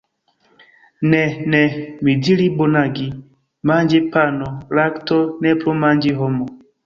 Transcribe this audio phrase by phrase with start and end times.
[1.09, 1.19] Ne,
[1.55, 1.59] ne,
[2.07, 3.05] mi diri bonagi,
[3.73, 6.49] manĝi pano, lakto, ne plu manĝi homo.